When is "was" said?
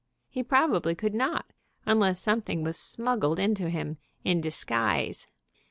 2.63-2.75